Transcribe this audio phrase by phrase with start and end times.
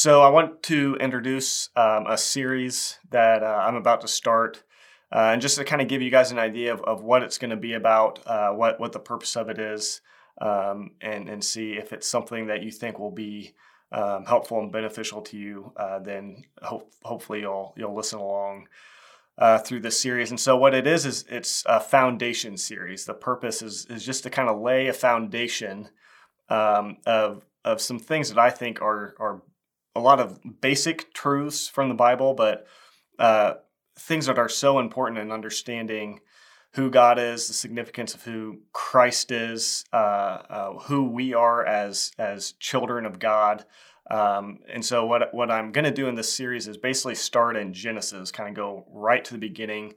[0.00, 4.62] So, I want to introduce um, a series that uh, I'm about to start.
[5.10, 7.36] Uh, and just to kind of give you guys an idea of, of what it's
[7.36, 10.00] going to be about, uh, what, what the purpose of it is,
[10.40, 13.56] um, and, and see if it's something that you think will be
[13.90, 18.68] um, helpful and beneficial to you, uh, then hope, hopefully you'll, you'll listen along
[19.36, 20.30] uh, through this series.
[20.30, 23.04] And so, what it is is it's a foundation series.
[23.04, 25.88] The purpose is is just to kind of lay a foundation
[26.48, 29.42] um, of of some things that I think are are
[29.94, 32.66] a lot of basic truths from the Bible, but
[33.18, 33.54] uh,
[33.98, 36.20] things that are so important in understanding
[36.72, 42.12] who God is, the significance of who Christ is, uh, uh, who we are as
[42.18, 43.64] as children of God.
[44.10, 47.56] Um, and so what what I'm going to do in this series is basically start
[47.56, 49.94] in Genesis, kind of go right to the beginning,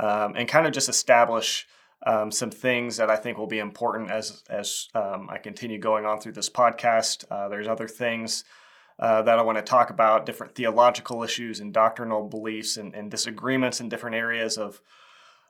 [0.00, 1.66] um, and kind of just establish
[2.04, 6.06] um, some things that I think will be important as as um, I continue going
[6.06, 7.24] on through this podcast.
[7.30, 8.44] Uh, there's other things.
[8.98, 13.10] Uh, that I want to talk about different theological issues and doctrinal beliefs and, and
[13.10, 14.80] disagreements in different areas of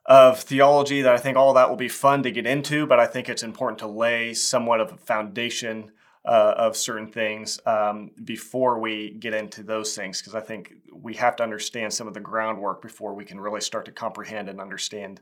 [0.05, 3.06] of theology that I think all that will be fun to get into, but I
[3.06, 5.91] think it's important to lay somewhat of a foundation
[6.25, 11.14] uh, of certain things um, before we get into those things because I think we
[11.14, 14.60] have to understand some of the groundwork before we can really start to comprehend and
[14.60, 15.20] understand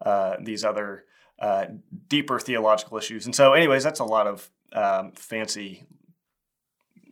[0.00, 1.04] uh, these other
[1.38, 1.66] uh,
[2.08, 3.26] deeper theological issues.
[3.26, 5.84] And so, anyways, that's a lot of um, fancy,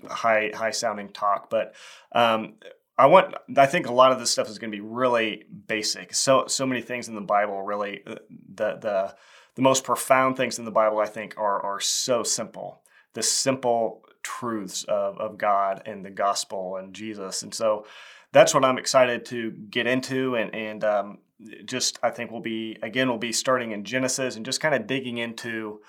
[0.08, 1.74] high high sounding talk, but.
[2.12, 2.54] Um,
[2.96, 3.34] I want.
[3.56, 6.14] I think a lot of this stuff is going to be really basic.
[6.14, 9.16] So so many things in the Bible really uh, the the
[9.56, 14.02] the most profound things in the Bible I think are are so simple the simple
[14.22, 17.42] truths of, of God and the gospel and Jesus.
[17.42, 17.86] And so
[18.32, 20.34] that's what I'm excited to get into.
[20.34, 21.18] And, and um,
[21.64, 24.86] just, I think we'll be, again, we'll be starting in Genesis and just kind of
[24.86, 25.80] digging into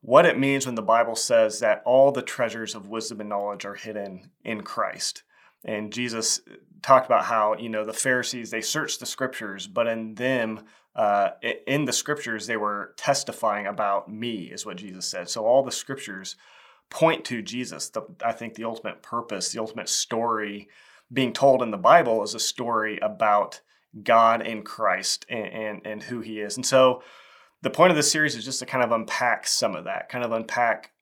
[0.00, 3.64] what it means when the Bible says that all the treasures of wisdom and knowledge
[3.64, 5.22] are hidden in Christ.
[5.64, 6.40] And Jesus
[6.82, 10.60] talked about how, you know, the Pharisees, they searched the scriptures, but in them,
[10.94, 11.30] uh,
[11.66, 15.28] in the scriptures, they were testifying about me, is what Jesus said.
[15.28, 16.36] So all the scriptures
[16.90, 17.88] point to Jesus.
[17.90, 20.68] The, I think the ultimate purpose, the ultimate story
[21.12, 23.60] being told in the Bible is a story about
[24.02, 26.56] God in Christ and, and, and who he is.
[26.56, 27.02] And so
[27.62, 30.24] the point of this series is just to kind of unpack some of that, kind
[30.24, 30.92] of unpack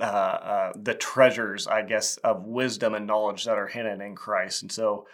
[0.00, 4.62] uh, uh, the treasures, I guess, of wisdom and knowledge that are hidden in Christ.
[4.62, 5.06] And so,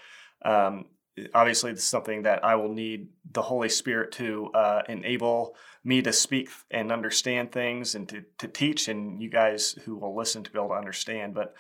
[0.45, 0.87] um,
[1.35, 6.03] obviously, this is something that I will need the Holy Spirit to uh, enable me
[6.03, 10.43] to speak and understand things and to, to teach, and you guys who will listen
[10.43, 11.35] to be able to understand.
[11.35, 11.55] But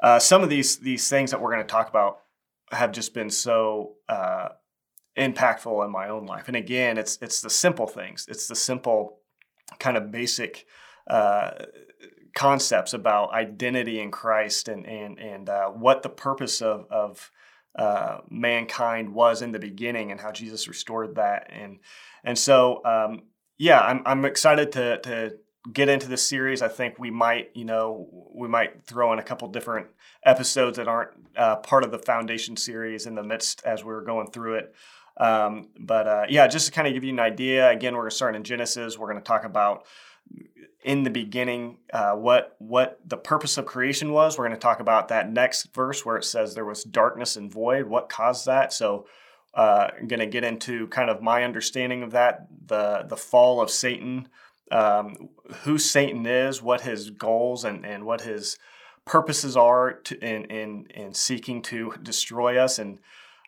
[0.00, 2.18] uh, some of these these things that we're going to talk about
[2.70, 4.48] have just been so uh,
[5.16, 6.48] impactful in my own life.
[6.48, 8.26] And again, it's it's the simple things.
[8.28, 9.18] It's the simple
[9.78, 10.66] kind of basic
[11.08, 11.50] uh,
[12.34, 17.30] concepts about identity in Christ and and and uh, what the purpose of of
[17.78, 21.78] uh, mankind was in the beginning and how Jesus restored that and
[22.22, 23.22] and so um,
[23.58, 25.36] yeah, I'm I'm excited to to
[25.72, 26.62] get into this series.
[26.62, 29.86] I think we might, you know, we might throw in a couple different
[30.24, 34.30] episodes that aren't uh, part of the foundation series in the midst as we're going
[34.32, 34.74] through it.
[35.16, 37.70] Um, but uh, yeah, just to kind of give you an idea.
[37.70, 38.98] Again, we're going to start in Genesis.
[38.98, 39.84] We're going to talk about
[40.84, 44.36] in the beginning uh, what what the purpose of creation was.
[44.36, 47.52] We're going to talk about that next verse where it says there was darkness and
[47.52, 47.86] void.
[47.86, 48.72] What caused that?
[48.72, 49.06] So
[49.54, 53.60] uh, I'm going to get into kind of my understanding of that, the the fall
[53.60, 54.28] of Satan,
[54.70, 55.28] um,
[55.62, 58.58] who Satan is, what his goals and, and what his
[59.04, 62.98] purposes are to, in, in in seeking to destroy us, and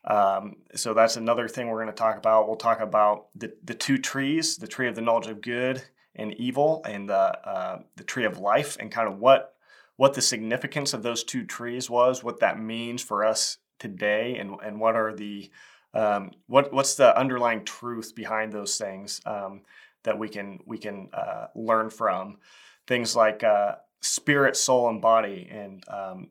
[0.06, 2.46] um, so that's another thing we're going to talk about.
[2.46, 5.82] We'll talk about the the two trees, the tree of the knowledge of good
[6.14, 9.54] and evil, and the uh, the tree of life, and kind of what
[9.96, 14.56] what the significance of those two trees was, what that means for us today, and
[14.62, 15.50] and what are the
[15.94, 19.62] um, what what's the underlying truth behind those things um,
[20.02, 22.38] that we can we can uh, learn from
[22.86, 26.28] things like uh, spirit, soul, and body, and um,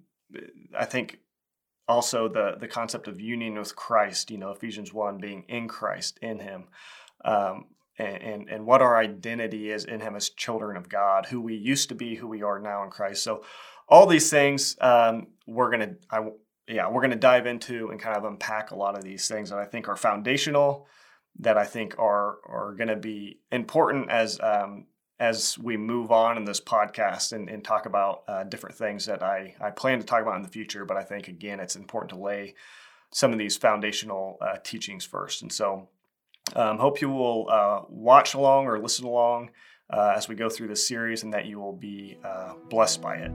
[0.77, 1.19] I think
[1.87, 4.31] also the the concept of union with Christ.
[4.31, 6.65] You know, Ephesians one being in Christ, in Him.
[7.25, 7.65] Um,
[7.99, 11.55] and, and, and what our identity is in Him as children of God, who we
[11.55, 13.23] used to be, who we are now in Christ.
[13.23, 13.43] So,
[13.87, 16.21] all these things um, we're gonna I
[16.67, 19.59] yeah, we're to dive into and kind of unpack a lot of these things that
[19.59, 20.87] I think are foundational,
[21.39, 24.85] that I think are are to be important as um,
[25.19, 29.21] as we move on in this podcast and, and talk about uh, different things that
[29.23, 30.85] I, I plan to talk about in the future.
[30.85, 32.55] But I think again, it's important to lay
[33.11, 35.41] some of these foundational uh, teachings first.
[35.41, 35.89] And so,
[36.55, 39.51] um, hope you will uh, watch along or listen along
[39.89, 43.15] uh, as we go through this series, and that you will be uh, blessed by
[43.15, 43.31] it.